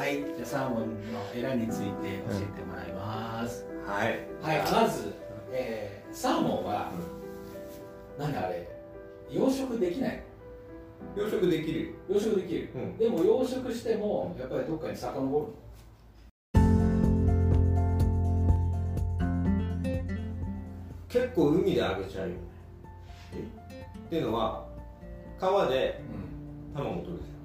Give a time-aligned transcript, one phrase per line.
[0.00, 4.20] はいじゃあサーモンのエラについて教えてもらいます、はい。
[4.40, 5.12] はいまず、
[5.52, 6.90] えー、サーモンは、
[8.18, 8.66] なんだあれ
[9.30, 10.22] 養殖できない。
[11.14, 11.94] 養殖できる。
[12.08, 12.96] 養殖できる、うん。
[12.96, 16.60] でも養殖してもやっぱりどっかに遡る
[21.10, 22.40] 結構海であげちゃうよね。
[24.06, 24.66] っていうのは
[25.38, 26.00] 川で
[26.74, 27.36] 卵取るじゃん。
[27.36, 27.39] あ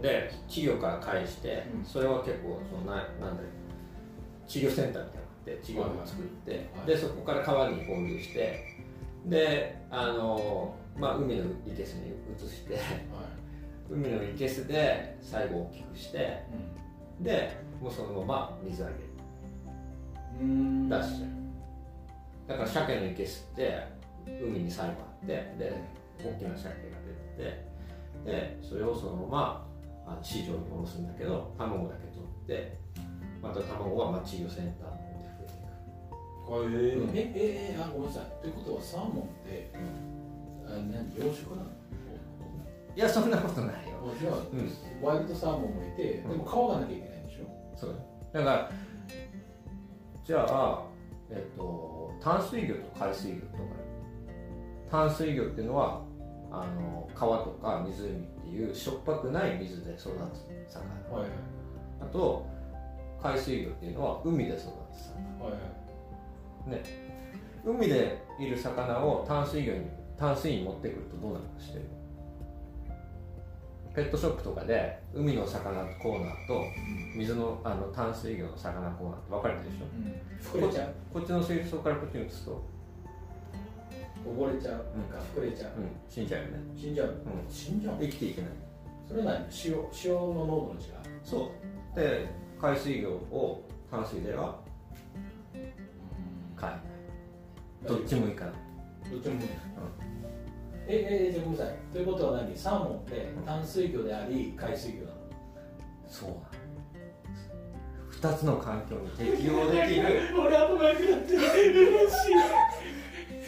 [0.00, 1.84] で稚魚から返して、うん。
[1.84, 8.76] それは結構そのななんだろう稚魚センターみたいなのがあって稚魚を作って、はいでそこから川に放流して
[9.26, 12.82] であのまあ海のいけすに移してはい。
[13.90, 16.42] 海のいけすで最後大きくして
[17.20, 18.94] でもうそのまま水揚げ。
[20.40, 20.88] うん。
[20.88, 21.38] 出しちゃう
[22.48, 23.86] だから鮭のいけすって
[24.26, 25.26] 海に最後あって
[25.58, 25.82] で
[26.18, 26.74] 大きな鮭が
[27.36, 27.68] 出て
[28.24, 29.67] でそれをそのまま
[30.08, 32.78] あの市場に卸すんだけど卵だけ取って
[33.42, 34.96] また卵はまあ稚魚センターの
[36.46, 37.08] 方で増えていく。
[37.12, 38.24] えー、ええー、あごめんなさい。
[38.40, 39.70] ということはサーモンって、
[40.66, 41.68] あ何養殖なの？
[42.96, 43.98] いやそんなことないよ。
[44.02, 45.06] あじゃあ、うん。
[45.06, 47.76] ワイルドサーモンもいてでも川がなきゃいけないんでしょ？
[47.76, 47.94] そう
[48.32, 48.70] だから
[50.24, 50.82] じゃあ
[51.30, 53.62] えっと淡水魚と海水魚とか
[54.90, 56.02] 淡水魚っていうのは
[56.50, 57.92] あの川とか湖
[58.48, 60.10] っていうしょっぱくない水で育つ魚。
[60.10, 61.30] はいはい。
[62.00, 62.46] あと
[63.22, 65.44] 海水魚っていうのは海で育つ魚。
[65.44, 66.82] はいはい。
[67.64, 71.84] 海でいる魚を淡水魚に淡水に持ってくるとどうなるか知ってる？
[73.94, 76.64] ペットショップとかで海の魚コーナーと
[77.16, 79.86] 水のあの淡水魚の魚コーナーって分かれてるでしょ？
[80.56, 80.62] うん、
[81.12, 82.64] こっちの水槽からこっちに移すと、
[84.34, 86.58] 溺れちゃう、なんか膨れちゃう、うん、死んじゃうよね。
[86.76, 87.12] 死んじゃう、ん。
[87.48, 88.50] 死んじゃう生きていけない。
[89.06, 89.72] それは何塩
[90.04, 90.88] 塩の濃度の違い？
[91.24, 91.50] そ
[91.94, 91.98] う。
[91.98, 92.26] で
[92.60, 94.58] 海水魚を淡水では？
[96.56, 96.80] 飼えない。
[97.88, 98.54] どっちもいかない
[99.10, 99.48] どっちも無理
[100.90, 101.76] ええじゃあごめんなさい。
[101.92, 102.56] ということは何？
[102.56, 105.16] サーモンって淡水魚であり海水魚なの？
[106.08, 106.28] そう。
[106.30, 106.42] なの
[108.34, 110.20] 2つの環境に適応できる。
[110.38, 112.34] 俺頭が良くなって嬉しい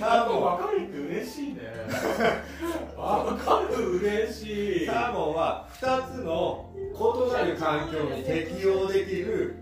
[0.01, 1.61] サーモン分かるって嬉しいね。
[2.97, 4.87] 分かる嬉しい。
[4.87, 9.57] サーモンは2つの異なる環境に適応できる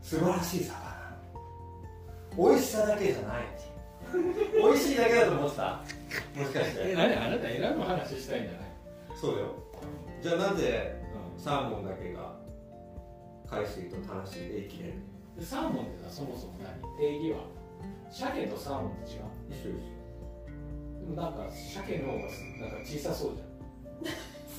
[0.00, 2.48] 素晴らしい魚。
[2.50, 3.42] 美味しさだけじゃない。
[4.56, 5.82] 美味しいだけだと思ってた。
[6.34, 7.14] もしかしえて何？
[7.14, 8.60] あなた選ぶ話したいんじゃない？
[9.20, 9.54] そうだよ。
[10.22, 10.96] じゃあなぜ
[11.36, 12.34] サーモンだけが
[13.46, 14.94] 海水と淡水で生きれる？
[15.38, 16.80] でサーモンってのはそもそも何？
[16.98, 17.44] 定義は？
[18.10, 19.20] 鮭とサーモンって違う？
[19.48, 19.98] 一緒一
[21.00, 23.48] でもなんか鮭の方がなんか小さそうじゃん。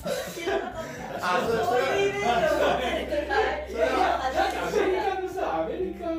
[1.20, 3.90] あそれそういうイメージを持ってるからそれは
[4.32, 6.16] なんかアメリカのさアメリカの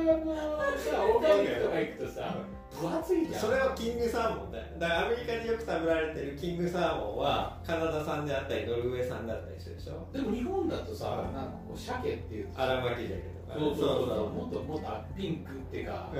[0.78, 2.36] さオーガニックとか行くとさ
[2.70, 3.40] 分厚いじゃん。
[3.40, 4.58] それはキングサーモンだ。
[4.58, 10.06] よだからアメリカでよく食べられてるキングサーモンはカナダ産であったりノルウェー産であったりするでしょ。
[10.12, 16.14] でも日本だとさなんかこう鮭っていうと荒巻鮭とかそうそうそうもっともっとピンクっていうか、赤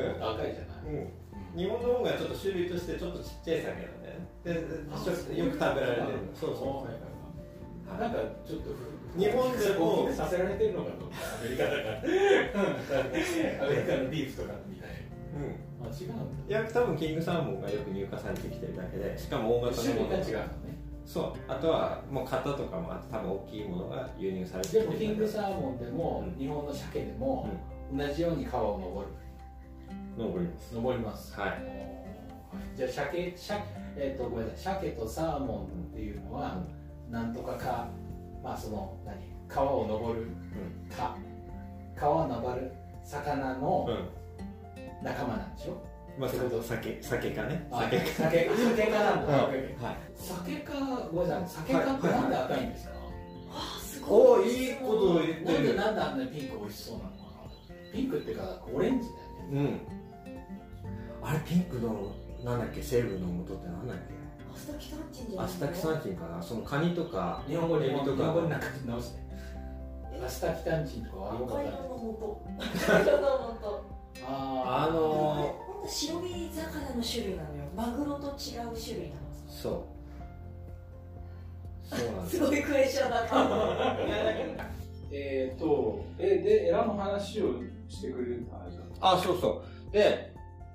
[0.45, 1.13] いじゃない、うん
[1.57, 4.27] 日本の方がちょっと種類としてちょっとちっちゃい鮭なんだよね。
[4.45, 6.27] でちょっとよく食べられてる。
[6.27, 6.67] のそうそう。
[6.87, 8.01] はいはいはい。
[8.01, 8.73] なんかちょっと
[9.19, 11.05] 日本でもさせられてるのかと。
[11.07, 12.03] アメリカだからア
[13.69, 14.91] メリカのビーフとかみたい
[15.37, 15.85] うん。
[15.85, 16.61] なあ違うんだ。
[16.61, 20.17] いや多分キングサーモンがよく入荷されてきてるだけでしかも大型種のもの。
[20.17, 20.51] 類が違うのね。
[21.05, 21.33] そう。
[21.49, 26.39] あとはもう型とかもあって多分大きいものが輸入されてきてでるもキングサーモンでも、うん。
[26.39, 27.49] 日本の鮭でも、
[27.93, 29.13] 同じように川を登る
[30.17, 30.75] 登ります。
[30.75, 31.41] 登ります。
[31.41, 31.63] はい。
[32.77, 33.63] じゃあ鮭鮭
[33.97, 34.75] えっ、とごめんなさい。
[34.77, 36.63] 鮭とサーモンっていうのは、
[37.11, 37.89] なんとかか
[38.43, 39.17] まあその何？
[39.49, 40.29] 川を登る
[40.95, 41.17] か、
[41.95, 42.73] 川を登る
[43.05, 44.23] 魚のうん。
[45.03, 45.83] 仲間なんでしょ、
[46.17, 46.63] まあってこと？
[46.63, 47.67] 酒酒かね。
[47.73, 48.07] あ酒か。
[48.07, 49.57] 酒酒かなんだ、はい。
[50.15, 50.73] 酒か
[51.13, 51.31] ごめん。
[51.31, 51.67] なさい。
[51.67, 52.93] 酒かってなんで赤いんですか、
[53.51, 54.41] あすおごい。
[54.41, 57.93] おいいことを言ってなんでるなんであんなにピンク美味しそうなのかな。
[57.93, 59.81] ピンクっていうかオレンジだよね。
[59.91, 60.02] うん
[61.23, 62.13] あれピンクの
[62.45, 64.15] なんだっけ成分の元ってなんだっけ？
[64.55, 66.43] アスタキサンチンじゃないアスタキサンチンかな？
[66.43, 68.11] そのカニとか日本語でエビとか。
[68.17, 69.23] 日本語になんか直して。
[70.25, 72.43] アスタキタンチンとかはよかんない赤色の元
[72.87, 73.85] 赤色の元
[74.25, 75.55] ああの本
[75.85, 77.65] 当白身魚の種類なのよ。
[77.75, 78.33] マグロと違う
[78.79, 79.83] 種類なのそう。
[81.97, 82.37] そうなんです。
[82.37, 83.97] すごいクエスチョンだった
[85.15, 87.55] えっ、とえでエラの話を
[87.89, 88.83] してくれるって話だ。
[89.01, 89.93] あそうそう。
[89.93, 90.32] で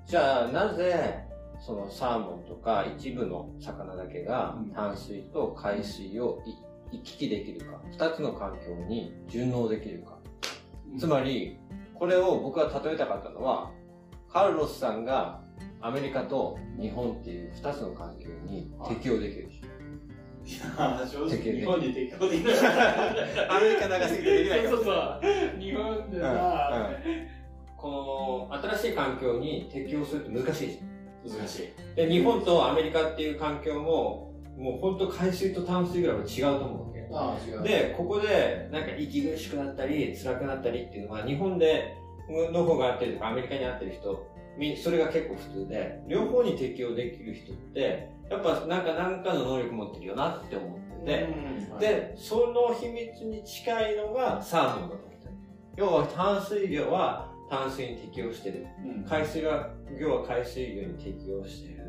[0.08, 1.26] じゃあなぜ
[1.60, 6.54] そのサーモンとか一部の魚だけがうん淡水と海水をい
[6.92, 10.18] 行き来できるか、二つの環境に順応できるか。
[10.98, 11.58] つまり、
[11.94, 13.72] これを僕が例えたかったのは、
[14.32, 15.42] カルロスさんが
[15.82, 19.68] アメリカと日本っていう二つの環境に適応できる人。
[20.48, 22.56] いや正直日本に適応できない。
[23.50, 25.60] アメリカ長すぎてできないかそうもそうそう。
[25.60, 26.90] 日本でさ、
[27.78, 31.40] この新しい環境に適応するって難しいじゃん。
[31.40, 31.96] 難しい。
[31.96, 37.08] で、日本とアメリカっていう環境も、もう本当海水と淡水ぐらいは違うと思うわけ。
[37.14, 37.64] ああ、違う。
[37.64, 41.96] で、ここで、なんか息苦しくなったり、辛くなったりっていうのは、日本で
[42.52, 44.28] の方があってるとか、アメリカにあってる人、
[44.58, 51.28] みそれが結構普通で、両方に適応できる人って、やっぱなんか何かの能力持ってるよなって思ってて、
[51.72, 55.32] うん、で、その秘密に近いのがサーモンだと思ってる。
[55.76, 58.68] 要は淡水魚は淡水に適応してる。
[58.84, 61.88] うん、海水が魚は海水魚に適応してる。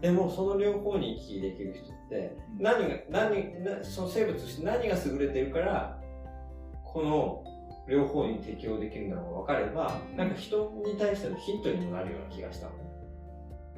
[0.00, 5.96] でもその両方に行き来できる人って何が何なその生物として何が優れてるから
[6.84, 7.44] この
[7.88, 12.68] 両方に適応できるんだろうが分かればなんか人に対してのヒントにもなるような気がした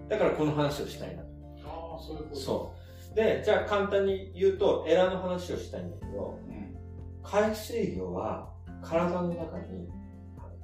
[0.08, 2.40] だからこの話をしたいなああ、そういうこと。
[2.40, 2.74] そ
[3.12, 6.74] うでじゃあ簡単に言うとエラの話をしたいんだけどうん。
[7.22, 8.50] 海水魚は
[8.82, 9.88] 体の中に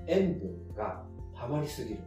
[0.06, 1.02] 塩分が
[1.38, 2.00] 溜まりすぎる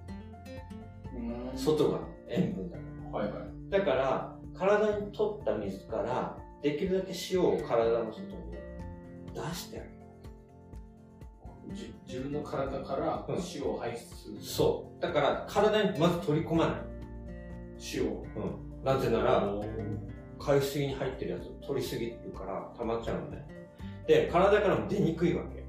[1.15, 3.69] うん外が塩分だからはいはい。
[3.69, 8.53] だから、体に取った水から、できるだけ塩を体の外に
[9.33, 9.93] 出してあげる。
[11.73, 14.41] じ自分の体からうん塩を排出する。
[14.41, 15.01] そう。
[15.01, 16.75] だから、体にまず取り込まない。
[17.95, 18.25] 塩を。
[18.35, 18.83] うん。
[18.83, 19.47] なぜなら、
[20.39, 23.45] 海水に入ってるやつを取りすぎるから溜まっちゃうのね。
[24.07, 25.62] で、体からも出にくいわけ。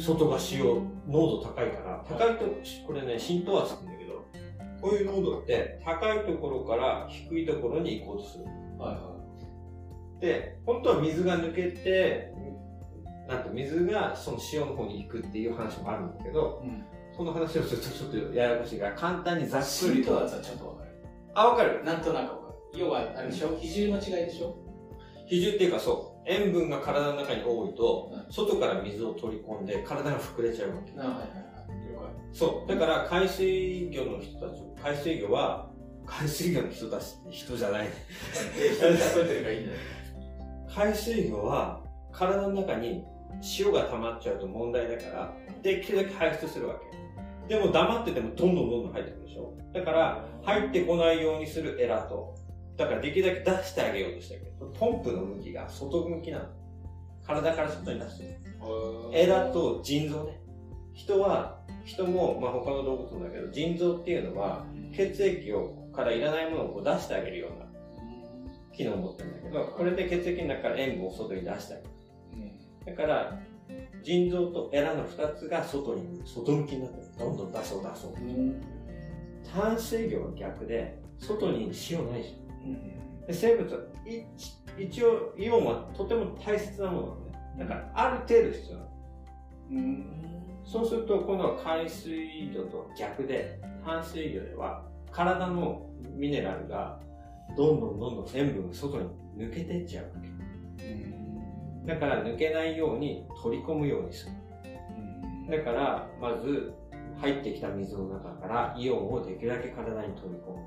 [0.00, 0.64] 外が塩、
[1.06, 2.46] 濃度高いから、高いと、
[2.86, 8.44] これね、浸透圧って言うんだけど、こういう濃度って、高いところから低いところに行こうとする。
[8.44, 9.16] はいは
[10.20, 12.32] で、本当は水が抜けて、
[13.28, 16.66] なんて水がその塩の方に行くっていう話もあるんだけど、い。
[16.66, 16.84] うん。
[17.16, 19.70] その話をするとちょっとややこしいから、簡単にざっくりと。
[19.70, 20.90] 浸透圧はちょっとわかる。
[21.34, 22.78] あ、わかるなんとなくわかる。
[22.80, 23.56] 要は、あれでしょ？
[23.56, 24.56] 比重の違いでしょ？
[25.26, 30.92] 比重っていうかそう、塩分が体の中に多いと、う外から水を取り込んで体が膨れちゃうわけ。
[30.96, 31.30] あはいはいはい。
[31.92, 32.08] 了解。
[32.32, 32.68] そう。
[32.68, 35.70] だから海水魚の人たち、海水魚は、
[36.06, 37.88] 海水魚の人たち人じゃない。
[40.72, 41.82] 海水魚は
[42.12, 43.04] 体の中に
[43.58, 46.76] 塩が溜まっちゃうと問題だから、できるだけ排出するわ
[47.48, 47.54] け。
[47.54, 52.36] でも黙っててもどんどんどんどん入ってくるでしょだから、入ってこないようにするエラと、
[52.76, 56.44] だからできるだけ出してあげようとしたけど、ポンプの向きが外向きなの。
[57.26, 58.40] 体から外に出してる。
[59.12, 60.40] エラと腎臓ね。
[60.94, 67.66] 人は、人も、まあ他の動物もだけど、腎臓っていうのは、血液をからいらないものをこう出してあげるような
[68.76, 71.90] 機能を持ってるんだけど、これで血液の中から塩分を外に出してあげる。
[72.86, 73.40] だから、
[74.02, 77.06] 腎臓とエラの二つが外に、外向きになってる。
[77.18, 78.14] どんどん出そう出そう。
[79.52, 82.39] 淡水魚は逆で、外に塩ないじゃん。
[83.26, 84.24] で生物はい
[84.78, 87.32] 一応、イオンはとても大切なものなのね。
[87.58, 90.04] だから、ある程度必要なの。
[90.64, 97.00] そうすると、今度は海水魚と逆で、淡水魚では、体のミネラルが、
[97.56, 100.30] どんどんどんどん塩分が外に抜けてっちゃうわけ。
[101.86, 104.32] だから抜けないように取り込むようにする。
[105.50, 106.72] だから、まず、
[107.20, 110.58] 入ってきた水の中からイオンをできるだけ体に取り込む。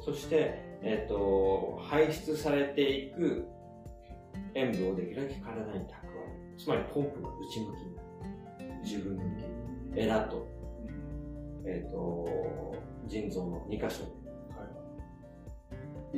[0.00, 3.48] そして、えっ、と、排出されていく
[4.54, 5.86] 塩分をできるだけ体に蓄える。
[6.58, 7.96] つまりポンプが内向きに。
[8.82, 9.22] 自分向
[9.94, 10.00] き。
[10.00, 10.46] エラと、
[11.64, 12.26] えっ、と、
[13.06, 14.10] 腎臓の2箇所に。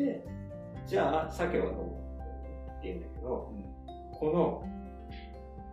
[0.04, 0.24] で、
[0.86, 1.74] じゃあ、鮭はどう
[2.78, 3.52] って言うんだけど、
[4.12, 4.64] この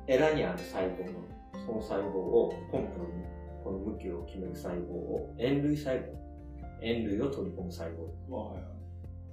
[0.07, 1.25] エラにある細胞の、
[1.65, 3.05] その細胞を、ポンプの
[3.63, 6.13] この向きを決める細胞を、塩類細胞。
[6.81, 8.09] 塩類を取り込む細胞。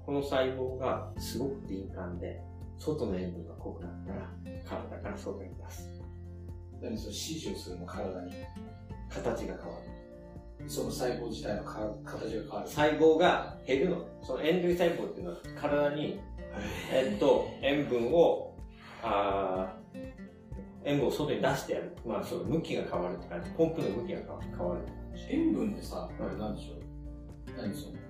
[0.04, 2.40] この細胞がすごく敏感で、
[2.78, 4.30] 外の塩分が濃くなったら、
[4.64, 5.88] 体から外に出す。
[6.80, 8.32] 何それ指示をするの体に？
[9.08, 9.56] 形が変わ
[10.58, 10.68] る。
[10.68, 14.06] その細胞自体のか形が変わる細胞が減るのね。
[14.22, 16.20] その塩類細胞っていうのは体に、
[16.92, 18.56] えっと、塩分を、
[19.02, 20.12] あー
[20.84, 21.96] 塩分を外に出してやる。
[22.04, 23.50] まあ、その向きが変わるって感じ。
[23.50, 24.82] ポンプの向きが変わる変わる。
[25.30, 27.56] 塩分ってさあれなんでしょう？
[27.56, 28.01] 何その？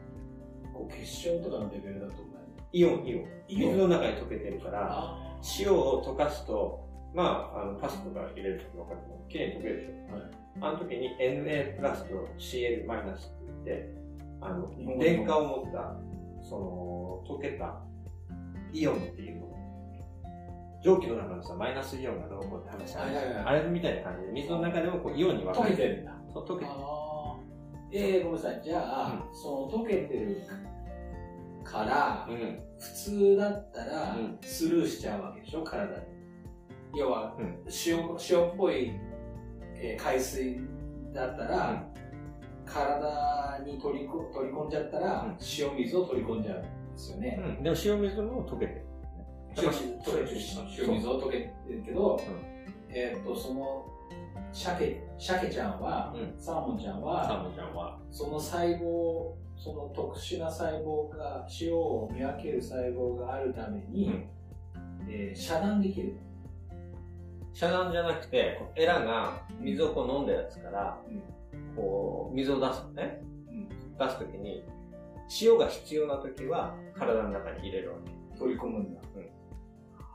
[0.82, 2.32] こう結晶とかのレベルだと思う
[2.72, 3.26] イオン、イオン。
[3.48, 9.30] 水の中に溶けてるから、あ塩を溶かすと、まあ、あのパスとか入れるとき分かると思う。
[9.30, 10.16] きれいに溶けるでしょ。
[10.16, 13.94] はいあの時に Na プラスと Cl マイナスって言って、
[14.40, 15.96] あの電荷を持った、
[16.46, 17.80] その、溶けた
[18.70, 19.48] イオンっていうの。
[20.84, 26.12] 蒸気の中のさ、マイナスイオンがどうこうって話あるじゃんあれみたいな感じで、水の中でもこうイオンに分か溶れてけてるんだ。
[26.34, 26.76] そう、溶けてる。
[27.92, 28.60] えー、ごめんなさい。
[28.64, 30.40] じゃあ、その溶けてる
[31.62, 32.58] から、うん。
[32.78, 36.02] 普通だったらうんスルーしちゃうわけでしょ、体に。
[36.94, 37.98] 要は、うん塩
[38.30, 38.92] 塩っぽい、
[39.76, 40.60] えー海水
[41.12, 41.84] だったら、
[42.64, 47.38] 体に取りこ取り込んじゃったら、うん塩水を取り込んじゃうんですよね。
[47.58, 47.62] うん。
[47.62, 48.86] でも塩水も溶けてる。
[49.54, 52.20] 塩水を溶けてるけど、ん
[52.88, 53.86] えっ、と、その、
[54.52, 57.98] 鮭、鮭ちゃんは、うんサーモンちゃんサは、ーモンちゃんは。
[58.10, 64.28] その細胞、その特殊な細胞が、塩を見分ける細胞があるために、うん
[65.08, 66.16] えー遮断できる。
[67.54, 70.98] 遮断じゃなくて、こうエラが水をこう飲んだやつから、
[71.76, 73.20] こう、水を出すのね。
[73.48, 74.64] うん出すときに、
[75.40, 77.98] 塩が必要なときは体の中に入れるわ
[78.38, 79.00] 取り込むんだ。
[79.16, 79.22] うん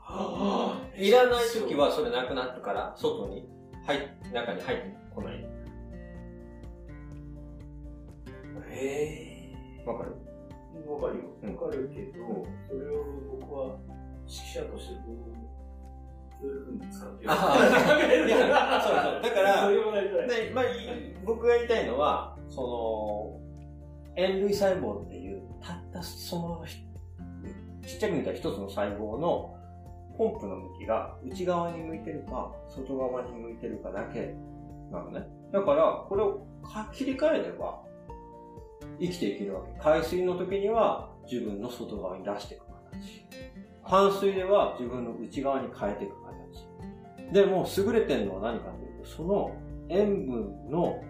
[0.02, 1.04] はけ。
[1.04, 3.48] いらないときはそれなくなったから、外に、
[3.88, 4.00] 入っ、
[4.34, 5.44] 中に入ってこない。
[8.70, 9.54] へ
[9.86, 10.14] わかる？
[10.76, 10.88] え。
[10.88, 11.24] わかるよ。
[11.42, 13.04] うんわかるけど、それを
[13.40, 13.78] 僕は
[14.26, 15.16] 指揮者としてどう、
[16.42, 17.30] どういうふうに使ってる
[18.28, 19.22] いやそうそう。
[19.22, 19.70] だから、
[20.54, 23.40] まあ、い僕が言いたいのは、その、
[24.16, 26.64] 塩類細胞っていう、たったその、
[27.86, 29.57] ちっちゃく見た一つの細胞の
[30.18, 34.34] ポンプの向きが内側に向いてるか、外側に向いてるかだけ
[34.90, 35.24] なのね。
[35.52, 36.44] だから、これを
[36.92, 37.80] 切り替えれば、
[39.00, 39.80] 生きていけるわけ。
[39.80, 43.26] 海水の時には自分の外側に出していく形。
[43.88, 47.32] 淡水では自分の内側に変えていく形。
[47.32, 49.52] でも、優れてるのは何かというと、その
[49.88, 51.00] 塩分の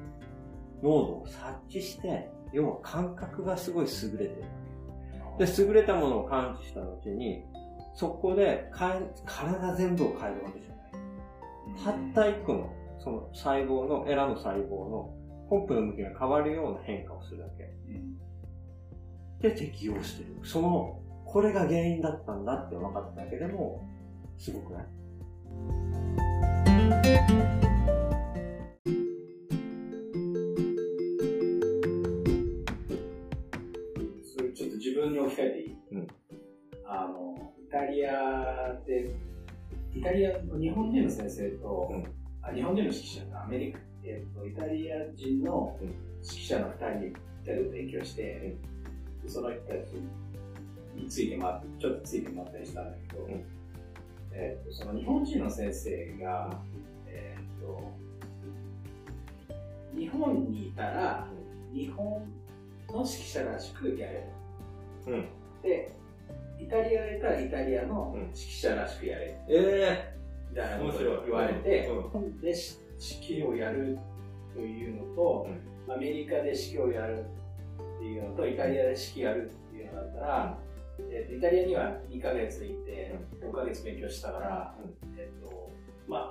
[0.82, 0.88] 濃度
[1.22, 5.46] を察知して、要は感覚がすごい優れてるわけ。
[5.46, 7.44] で、優れたものを感知した後に、
[7.98, 12.12] そこで体全部を変えるわけじゃない。
[12.14, 15.12] たった一個の、その細胞の、エラの細胞の、
[15.50, 17.64] ポンプの向きが変わるような変化をするだけ。
[17.64, 17.66] う
[17.98, 18.16] ん
[19.40, 20.36] で、適応してる。
[20.44, 23.84] その、これが原因だったんだって分かっただけでも、
[24.36, 24.86] すごくない？
[34.22, 36.06] それちょっと自分に置き換えていい、うん
[36.84, 37.38] あの、イ
[37.70, 39.14] タリアで、
[39.94, 42.04] イタリアの日本人の先生と、うん
[42.40, 47.12] あ日本人の指揮者とアメリカ、えっとイタリア人のうん指揮者の2人イ
[47.44, 48.56] タリアで勉強して、
[49.22, 49.94] でその人たち
[50.94, 53.44] についてま、ちょっとついてもらったりしたんだけど、うん
[54.32, 56.60] えっとその日本人の先生が、
[57.06, 57.92] えっと
[59.96, 61.26] 日本にいたら、
[61.75, 62.06] 日本
[62.88, 64.22] の指揮者らしくやれる。
[65.08, 65.28] うん。
[65.62, 65.92] で、
[66.60, 68.20] イタリアへいたらイタリアのうん。
[68.22, 69.34] 指揮者らしくやれる。
[69.48, 70.14] え
[70.50, 70.92] みたいなこ
[71.24, 72.40] 言われて、うん。
[72.40, 72.78] で、し
[73.20, 73.98] 指揮をやる
[74.54, 75.46] というのと、
[75.88, 77.24] アメリカで指揮をやる
[77.98, 80.58] っていうのと、イタリアで指揮やるっていうのだったら、
[81.10, 84.74] えっとイタリアには2ヶ月いて、5ヶ月勉強したから、
[85.16, 85.70] えっと、
[86.08, 86.30] ま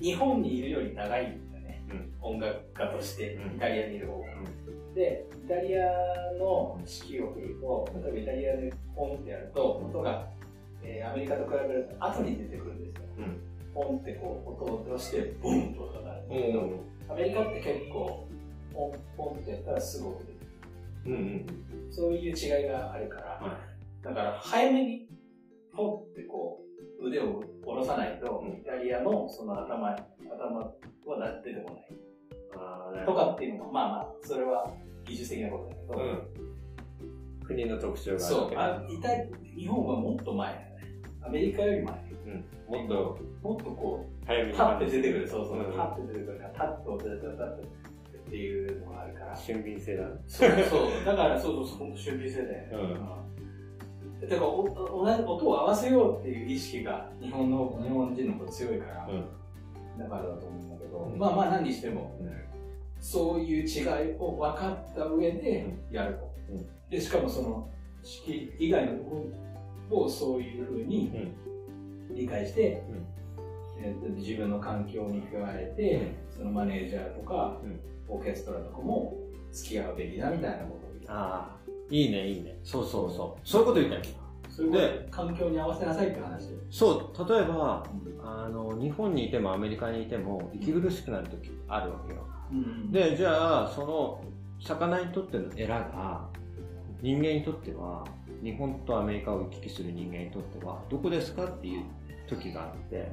[0.00, 1.38] 日本にいるより長い。
[2.20, 4.26] 音楽家として、うんイタリアにいる方が。
[4.94, 5.86] で、イタリア
[6.38, 10.28] の指揮を振ると、例えばイタリアでポンってやると、音が、
[10.82, 13.02] えーアメリカと比べると後に出てくるんですよ。
[13.18, 13.40] うん
[13.74, 16.80] ポンってこう音を出して、ボンと音が鳴るんだけど、うん。
[17.10, 18.26] アメリカって結構、
[18.74, 20.32] ポンポンってやったらすぐ音出て
[21.04, 21.46] くうんうん。
[21.46, 21.54] る。
[21.90, 23.58] そういう違いがあるから、は
[24.02, 25.08] だから早めに
[25.72, 26.60] ポンってこ
[27.00, 30.72] う腕を下ろさないと、うんイタリアのその頭、頭
[31.12, 33.06] は出てこない。
[33.06, 34.70] とかっていうのも、まあまあ、それは
[35.04, 37.46] 技術的なことだけど、うん。
[37.46, 39.08] 国の特徴があるそうあイタ
[39.56, 41.02] 日本はもっと前だよね。
[41.22, 41.94] アメリカより前。
[42.26, 42.44] うん。
[42.68, 49.36] もっともっとこ早めう、にパッて出てくる、そうそう、うんパッて出てくるから、タッと出てくる、タッとっていうのがあるから。
[49.36, 50.20] 俊敏性だね。
[50.26, 52.94] そうそう、だからそうそうそう、本当俊敏性だよね。
[53.02, 53.28] うん
[54.20, 59.98] だからおお同じ音を合わせようっていう意識が日本の日本人の方強いから、うん。
[59.98, 60.67] だからだと思う
[61.16, 62.28] まあまあ何にしても、うん
[63.00, 66.34] そういう違いを分かった上でやると。
[66.50, 67.68] うんで、しかもその
[68.02, 69.24] 式以外のとこ
[69.90, 71.32] ろをそういうふうに
[72.10, 72.82] 理解して、
[73.80, 79.14] えーと自分の環境に加えて、そのマネージャーとか、うんオーケストラとかも
[79.52, 81.58] 付き合うべきだみたいなことを言ってああ。
[81.90, 82.58] いいね、いいね。
[82.64, 83.40] そうそうそう。
[83.46, 84.02] そういうこと言ったよ。
[84.58, 86.56] そういうこと環境に合わせなさいって話で。
[86.68, 87.84] そう、例えば、
[88.24, 92.26] あの、日本にいてもアメリカにいても、息苦しくなる時あるわけよ。
[92.50, 94.20] うんで、じゃあ、その、
[94.60, 96.28] 魚にとってのエラが、
[97.00, 98.04] 人間にとっては
[98.42, 101.84] 日本とアメリカを行き来する人間にとってはどこですかっていう
[102.28, 103.08] 時があって。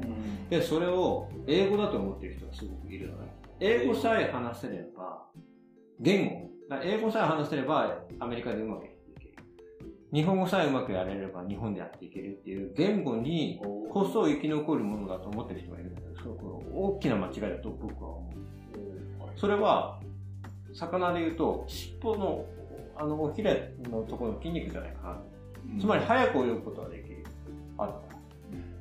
[0.49, 3.31] でそれを英語だと思ってる人がすごくいるのね。
[3.59, 5.21] 英語さえ話せれば
[5.99, 6.77] 言語。
[6.83, 8.87] 英語さえ話せればアメリカでうまく
[10.15, 18.33] 日本語さえうまくやれれば日本でやっていけるっていう言語にこそ生き残るものだと思ってる人がいるんだけどそれこれ大きな間違いだと僕は思う。
[19.35, 19.99] それは
[20.73, 22.45] 魚で言うと尻尾の
[22.95, 25.19] あのおひれのところの筋肉じゃないか
[25.73, 25.81] な。
[25.81, 27.25] つまり早く泳ぐことができる。
[27.77, 27.99] あ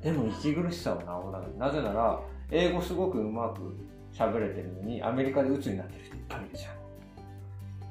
[0.01, 1.57] でも息苦しさは治らない。
[1.57, 3.75] なぜなら英語すごくうまく
[4.13, 6.75] 喋れてるのにアメリカで鬱になってる人いっぱいいるじゃん。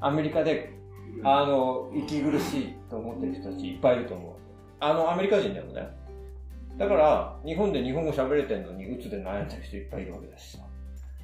[0.01, 0.73] アメリカで
[1.23, 4.33] あの息苦しいと思ってる人たちいっぱいいると思う。
[4.81, 5.89] あのアメリカ人でもね。
[6.77, 10.65] だから日本で日本語喋れてるのに鬱で悩んでる人いっぱいいるわけだしさ。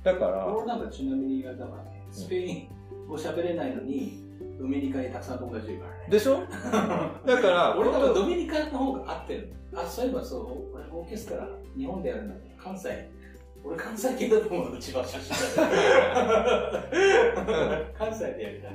[0.04, 2.68] だから俺なんかちなみにだからねスペイン
[3.09, 4.23] 語喋れないのに
[4.59, 6.06] ドミニカにたくさん友達いるからね。
[6.09, 6.40] でしょ？
[7.26, 9.52] だから 俺多分ドミニカの方が合ってる。
[9.75, 13.09] あそういえばそう俺オーケストラ日本でやるんだって関西
[13.64, 15.24] 俺関西系だと思うの千葉出身
[17.94, 18.72] 関西でやりたい。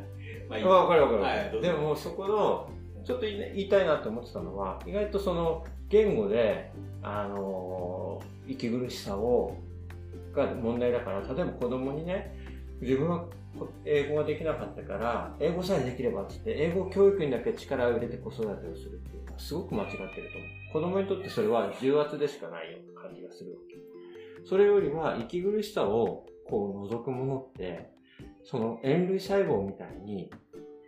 [0.49, 0.63] まあいい。
[0.65, 2.69] わかるわかる、はいでもそこの
[3.03, 6.71] ちょっと言いたいなって思ってたのは意外とその言語で
[7.03, 9.57] あのー息苦しさを
[10.33, 12.35] が問題だから例えば子供にね
[12.81, 13.25] 自分は
[13.57, 20.49] こ英語ができなかったから英語さえできればって言って英語教育にだけ力を入れて子育てをするっていうのはすごく間違ってると思う。
[20.73, 23.75] 子供にとってそれは重圧でしかないような感じがするわけ
[24.45, 27.89] それよりは息苦しさをこう覗くものって
[28.43, 30.29] その塩類細胞みたいに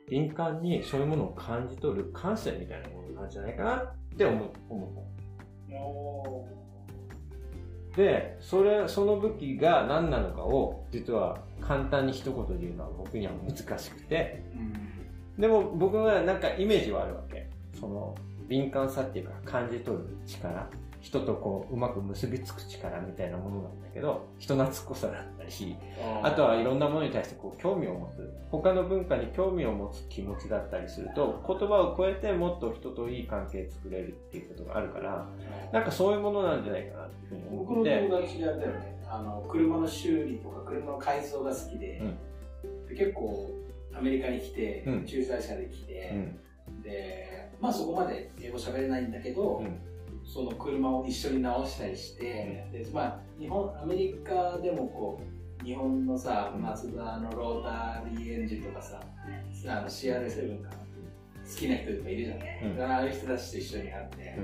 [0.09, 6.57] 敏感にそういうものを感じ取る感性みたいなものなんじゃないかなって思う思った。
[7.97, 14.43] で、それ、その武器が何なのかを、実は簡単に一言で言うのは僕には難しくて、
[15.37, 17.49] でも僕はなんかイメージはあるわけ。
[17.73, 18.15] その、
[18.47, 20.69] 敏感さっていうか感じ取る力。
[21.07, 25.77] 人とこう、うまく結びつく力みたいなものなんだけど、人懐っこさだったり、
[26.21, 28.29] あとはいろんなものに対してこう興味を持つ。
[28.51, 35.29] 他の文化に興味を持つ気持ちだったりすると、言葉を超えてもっと人といい関係作れるっていうことがあるから、
[35.71, 38.07] なんかそういうものなんじゃないかなっていうふうに僕の思ってて。
[38.07, 42.01] 友達であれだよねあの車の修理とか車の改装が好きで,、
[42.89, 43.49] で結構
[43.93, 46.11] アメリカに来て、うん駐在車で来て、
[46.67, 46.81] うん。
[46.81, 49.79] でまあそこまで英語喋れないんだけど、うん
[50.27, 55.21] その車を一緒に直したりして、でまあ日本アメリカでもこ
[55.61, 56.61] う日本のさうん。
[56.61, 60.69] マツダのロータリーエンジンとかさあの CR7 か。
[61.49, 62.81] 好きな人とかいるじゃない、うん。
[62.81, 64.37] ああいう人たちと一緒に会って、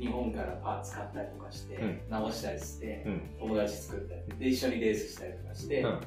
[0.00, 2.00] 日本からパーツ買ったりとかして、うん。
[2.08, 3.20] 直したりして、うん。
[3.38, 6.00] 友達作ったりで一緒にレースしたりとかして、うん。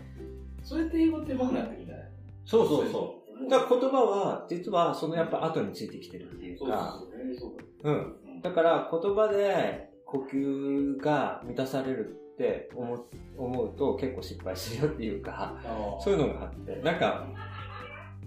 [0.64, 2.06] そうやって英語って上手くなってくるんじゃない？
[2.46, 3.16] そうそうそ
[3.46, 3.48] う。
[3.48, 7.58] だから言葉は、実はそのやっぱ後についてきてるっていうそうか、そうそう。
[7.84, 8.16] そううん。
[8.42, 13.06] だから言葉で呼吸が満たされるって思う
[13.38, 15.56] 思うと結構失敗するよっていうか、
[16.04, 17.28] そういうのがあって、なんか、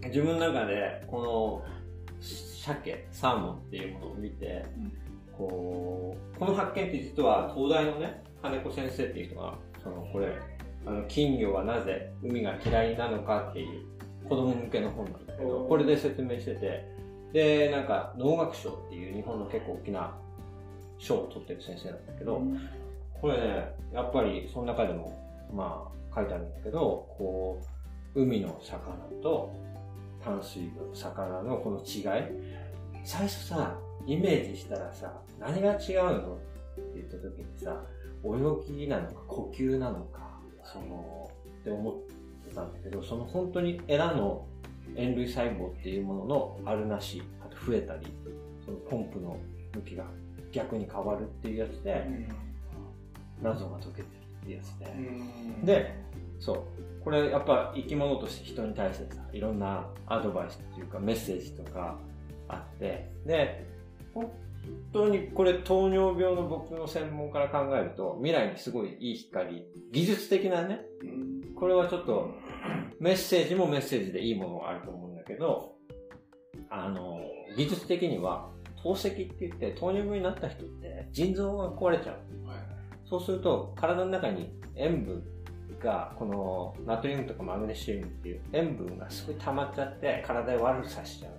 [0.04, 1.62] 自分の中で、この、
[2.20, 5.02] 鮭、サーモンっていうものを見て、うん
[5.36, 10.32] こう、この発見って実は東大のね、金子先生っていう人が、その、これ、
[10.86, 13.84] あの、金魚はなぜ海が嫌いなのかっていう
[14.28, 16.84] 子供向けの本なんだけど、これで説明してて、
[17.32, 20.14] で、なんか、農学賞っていう日本の結構大きな
[20.98, 22.42] 賞を取ってる先生なんだけど、
[23.20, 25.18] これね、やっぱりその中でも、
[25.52, 27.58] まあ、書いてあるんだけど、こ
[28.14, 29.50] う、海の魚と
[30.22, 32.22] 淡水魚のこの違い。
[33.04, 36.34] 最初さ、イメージしたらさ、何が違うの？
[36.34, 37.82] って言った時にさ、
[38.24, 41.94] 泳ぎなのか呼吸なのか、その、って思っ
[42.48, 44.46] てたんだけど、その本当にエラの
[44.96, 48.06] 塩類細胞っていうもののあるなし、あと増えたり、
[48.64, 49.38] そのポンプの
[49.74, 50.04] 向きが
[50.52, 52.06] 逆に変わるっていうやつで、
[53.42, 54.04] 謎が解けてる
[54.42, 54.86] っていうやつで。
[54.86, 55.94] うんで、
[56.38, 56.58] そう。
[57.02, 61.98] これやっぱ生き物として人に対してさ、いろんなアドバイスっていうかメッセージとか
[62.48, 63.66] あって、で、
[64.14, 64.30] 本
[64.92, 72.34] 当にこれ糖尿病の僕の専門から考えると、未来にすごいいい光、技術的なね、うんこれはちょっと
[72.98, 75.76] メッセージもメッセージでいいものがあると思うんだけど、
[76.68, 77.20] あの、
[77.56, 78.50] 技術的には
[78.82, 82.48] 透析って言って糖尿病になった人って腎臓が壊れちゃう。
[82.48, 82.72] はい
[83.12, 85.22] そうすると、体の中に塩分
[85.78, 91.32] が、このナトリウムとかマグネシウムっていう塩分がすごい溜まっちゃって、体を悪くさせちゃう。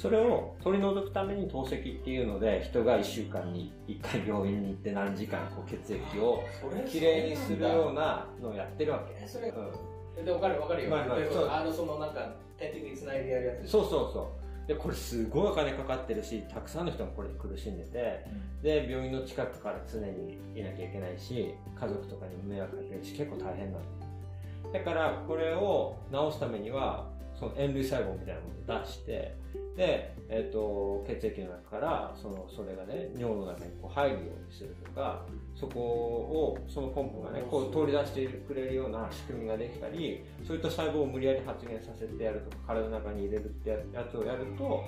[0.00, 6.42] それを取り除くために透析っていうので、人が1週間に1回病院に行って何時間こう血液を
[6.90, 9.22] きれいにするようなのをやってるわけ。
[9.22, 14.30] えそれうんで分かる分かるよ、まあまあそうあのそのなんか点滴につないでやるやつそうそうそ
[14.66, 14.68] う。
[14.68, 18.24] で、これすごいお金かかってるし、たくさんの人がこれで苦しんでて、
[18.62, 24.72] で、病院の近くから常にいなきゃいけないし、家族とかにも迷惑かけるし、結構大変なの。
[24.72, 27.06] だから、これを治すためには、
[27.40, 29.34] その塩類細胞みたいなものを出して、
[29.76, 35.24] で、えっ、と、血液の中から、その、それがね、尿の中にこう入るようにするとか、
[35.54, 44.84] そこを、そのポンプがね、こう通り出してくれるような仕組みができたり、そういった細胞を無理やり発現させてやるとか、体の中に入れるってやつをやると、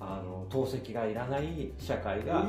[0.00, 2.48] あの、透析がいらない社会が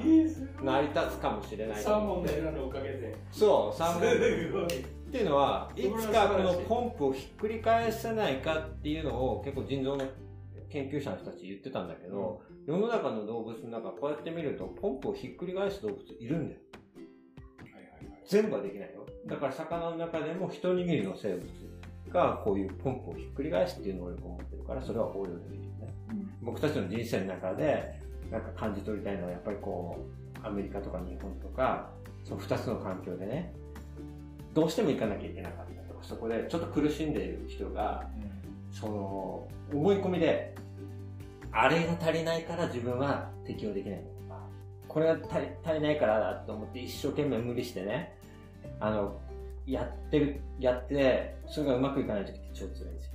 [0.64, 2.40] 成り立つかもしれないとサーモ思って。
[2.40, 4.02] ンのエラのおかげでそう、サーモン。
[4.02, 10.06] すごいっていうのは、いつかこのポンプをひっくり返せないかっていうのを結構腎臓の
[10.70, 16.62] 研究者の人たち言ってたんだけど、世の中の動物の中こうやって見るとポンプをひっくり返す動物いるんだよ。
[18.26, 19.06] 全部はできないよ。
[19.28, 21.44] だから魚の中でも一握りの生物
[22.10, 25.94] がこういうポンプをひっくり返すっていう能力を持ってるから、それは応用できるよね。
[26.42, 28.00] 僕たちの人生の中で、
[28.32, 29.98] なんか感じ取りたいのはやっぱりこ
[30.42, 31.92] う、アメリカとか日本とか、
[32.24, 33.54] その二つの環境でね、
[34.54, 38.10] どうしても行かなきゃいけなかったとか、そこでちょっと苦しんでいる人が、
[38.72, 40.54] その、思い込みで、
[41.52, 44.48] あれが足りないから自分は適応できないのとか、
[44.88, 48.18] これが足り足りないからだと思って一生懸命無理してね、
[48.80, 49.20] あの、
[49.66, 53.12] やってる、やって、それがうまくいかない時って超辛いんですよ。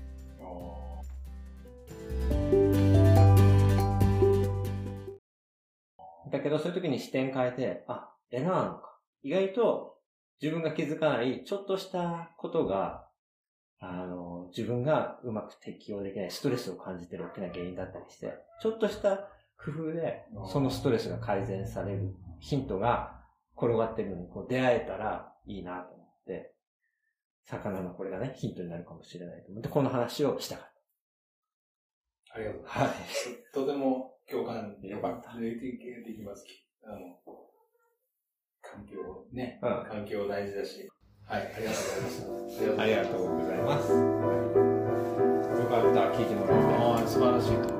[6.30, 8.98] だけど、そういう時に視点変えて、あ、エラーなのか。
[9.22, 9.95] 意外と
[10.40, 13.08] 自分が気づかない、ちょっとしたことが、
[13.78, 19.16] あの、自分がうまく適応できない、ストレスを感じてる大きな原因だったりして、ちょっとした
[19.58, 23.20] 工夫で、そのストレスが改善されるヒントが
[23.56, 26.54] 転がってるのにこう出会えたらいいなと思って、
[27.44, 30.72] 魚のこれがね、ヒントになるかもしれないと思って、この話をしたかっ
[32.36, 32.84] ありがとうござた。
[32.84, 33.28] います。
[33.28, 33.38] はい。
[33.54, 36.44] とても共感よかったできます。
[36.84, 37.16] あの、
[38.76, 40.88] 環境ね、うん環境大事だし。
[41.24, 42.10] はい、ありがとうございま
[42.50, 42.82] した。
[42.82, 43.92] ありがとうございます。
[43.92, 46.74] よかった、聞いてもらえて。
[46.74, 47.74] ああ、素晴らしいと。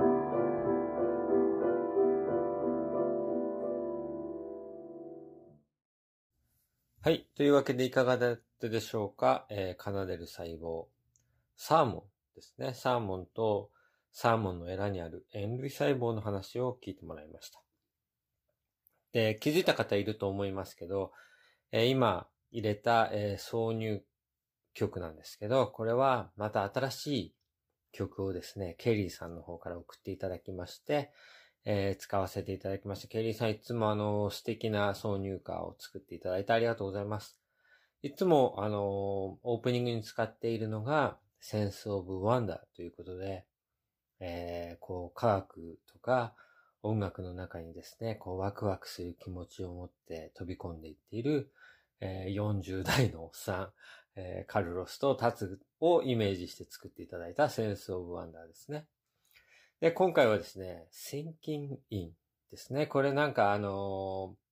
[7.03, 7.29] はい。
[7.37, 10.87] というわけでいかがだったでしょうか、えー奏でる細胞。
[11.57, 12.03] サーモン
[12.35, 12.73] ですね。
[12.75, 13.71] サーモンと
[14.13, 17.66] サーモンのエラにある塩類細胞の話を聞いてもらいました。
[19.17, 21.11] で、気づいた方いると思いますけど、
[21.73, 24.03] えー今入れた、えー挿入
[24.75, 27.35] 曲なんですけど、これはまた新しい
[27.93, 31.13] 曲をですね、ケリーさんの方から送っていただきまして、
[31.65, 33.09] えー使わせていただきました。
[33.09, 37.41] ケリーさんいつもあの、素敵な挿入歌を作っていただいてありがとうございます。
[38.03, 43.47] いつもあの、オープニングに使っているのが、Sense of Wonder ということで、
[44.21, 46.35] えーこう、科学とか
[46.87, 51.53] 音楽の中にですね、こう、ワクワクする気持ちを持って飛び込んでいっている、
[52.01, 53.69] えー40代のおっさん、
[54.17, 58.87] えーカルロスとタツをイメージして作っていただいた Sense of Wonder ですね。
[59.81, 62.11] で、今回はですね、Sinking In
[62.51, 62.87] ですね。
[62.87, 64.47] これなんかあのー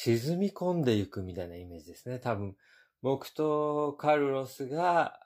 [0.00, 2.20] 沈み込んでいくみたいなイメージですね。
[2.20, 2.54] 多分、
[3.02, 5.18] 僕とカルロスが、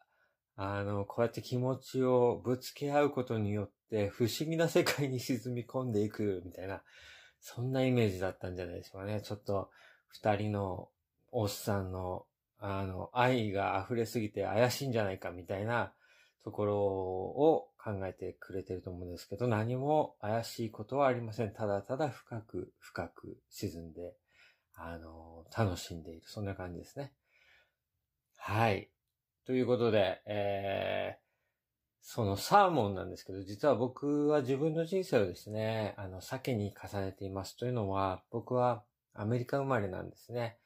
[0.57, 6.83] あの、こうやって気持ちをぶつけ合うことによって、不思議な世界に沈み込んでいくみたいな、
[7.41, 9.21] そんなイメージだったんじゃないでしょうかね。
[9.23, 9.71] ちょっと、
[10.09, 10.88] 二人の
[11.31, 12.27] おっさんの、
[12.59, 15.93] あの、愛が溢れすぎて怪しいんじゃないかみたいな
[16.45, 21.53] ところを考えてくれてると思うんですけど、何も怪しいことはありません。
[21.53, 24.15] ただただ深く深く沈んで、
[24.75, 26.23] あの、楽しんでいる。
[26.27, 27.12] そんな感じですね。
[28.37, 28.91] はい。
[29.46, 31.22] ということで、えー、
[32.00, 37.57] そのサーモンなんですけど、実は僕は自分の人生をですね、あの、鮭に重ねています。
[37.57, 40.59] というのは、僕はアメリカ生まれなんですね。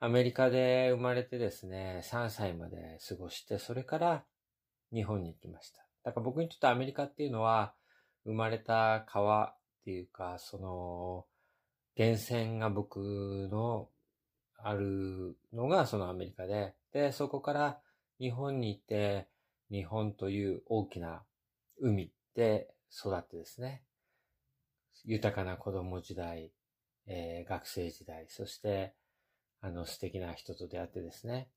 [0.00, 4.24] アメリカで生まれてですね、3歳まで過ごして、それから
[4.92, 5.84] 日本に行きました。
[6.04, 7.74] だから僕にとってアメリカっていうのは、
[8.24, 11.26] 生まれた川っていうか、その、
[11.96, 13.88] 源泉が僕の
[14.58, 17.80] あるのがそのアメリカで、で、そこから
[18.18, 19.28] 日本に行って、
[19.70, 21.22] 日本という大きな
[21.80, 23.82] 海で育ってですね、
[25.04, 26.52] 豊かな子供時代、
[27.06, 28.94] えー学生時代、そして、
[29.60, 31.48] あの素敵な人と出会ってですね、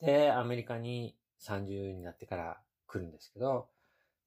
[0.00, 3.68] で、アメリカに30になってから来るんですけど、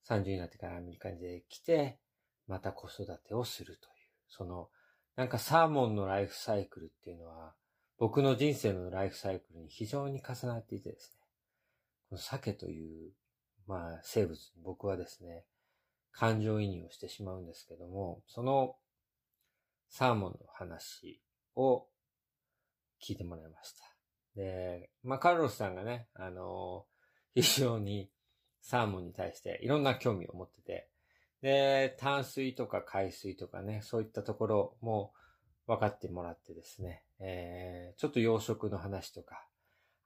[0.08, 1.18] 30になってからアメリカに
[1.50, 2.00] 来て、
[2.48, 3.96] また子育てをするという、
[4.28, 4.70] その、
[5.16, 7.54] なんかサーモンのライフサイクルっていうのは、
[7.98, 11.19] 僕の人生のライフサイクルに非常に重なっていてですね、
[12.10, 13.12] この鮭という、
[13.68, 15.46] まあ、生物に僕はですね、
[16.12, 18.76] 感情移入をしてしまうんですけども、その
[19.90, 21.22] サーモンの話
[21.56, 21.86] を
[23.02, 23.84] 聞いてもらいました。
[24.36, 26.86] で、まあ、カルロスさんがね、あの
[27.36, 28.10] 非常に
[28.62, 30.90] サーモンに対していろんな興味を持ってて、
[31.42, 35.14] で、淡水とか海水とかね、そういったところも
[35.68, 39.49] 分かってもらってですね、えー、ちょっと養殖の話とか、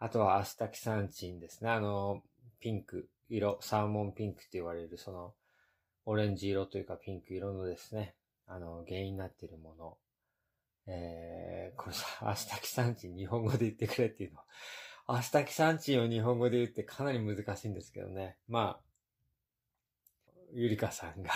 [0.03, 2.23] あとはアスタキサンチンですね、あの、
[2.59, 5.33] ピンク色、サーモンピンクって言われるその、
[6.05, 8.13] オレンジ色というかピンク色のですね、
[8.45, 9.97] あの、原因になっているもの。
[10.87, 14.45] えー、これさ、アスタキサンチン日本語で言ってくれっていうのは、
[15.07, 18.35] アスタキサンチンを日本語で言ってかなり難しいんですけどね。
[18.49, 21.31] まあ、ゆりかさんが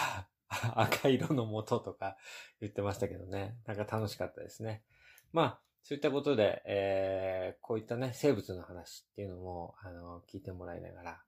[0.76, 2.18] 赤色の元とか
[2.60, 3.56] 言ってましたけどね。
[3.66, 4.84] なんか楽しかったですね。
[5.32, 11.22] まあ、そういったことで、えー、こういったね、生物の話っていうのも、あの、聞いてもらいながら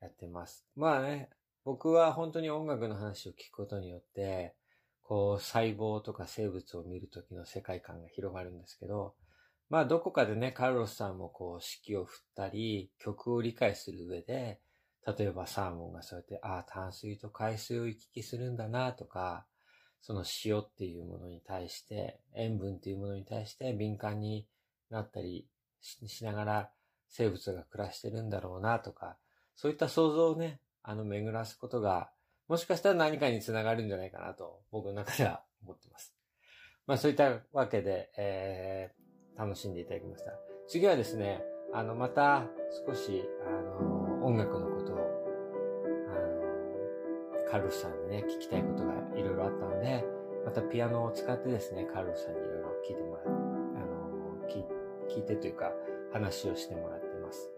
[0.00, 0.64] やってます。
[0.76, 1.30] まあね、
[1.64, 4.54] 僕は本当に音楽の話を聞くことによって、
[5.02, 9.16] こう、細胞とか生物を見るときの世界観が広がるんですけど、
[9.68, 14.60] まあどこかでね、カルロスさんもこう指揮を振ったり、曲を理解する上で、
[15.18, 19.44] 例えばサーモンがそうやって、ああ、淡水と海水を行き来するんだなとか、
[20.06, 24.46] その塩っていうものに対して、塩分っていうものに対して敏感に
[24.90, 25.48] なったり
[25.80, 26.70] しながら
[27.08, 29.16] 生物が暮らしてるんだろうなとか、
[29.56, 32.10] そういった想像をね、あの巡らすことが、
[32.48, 36.14] もしかしたら何かにつながるんじゃないかなと、僕の中では思ってます。
[36.86, 40.32] まあそういったわけで、えー、楽しんでいただきました。
[40.68, 42.46] 次はですね、あの、また
[42.86, 44.73] 少し、あの、音楽、の、
[47.54, 50.04] カルロスさんにね、聞きたいことがいろいろあったので、
[50.44, 54.64] またピアノを使ってですね、カルロスさんにいろいろ聞いてもらう、あの、聞
[55.14, 55.70] 聞いてというか、
[56.12, 57.52] 話をしてもらってます。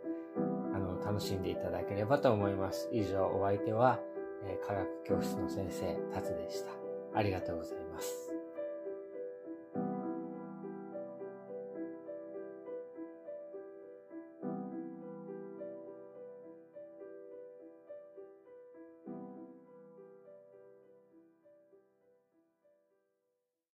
[0.75, 2.91] あの、楽しんでいただければと思います。
[2.93, 3.99] 以上、お相手は、
[4.45, 6.73] えー、科学教室の先生、達でした。
[7.15, 8.36] ありがとうございます。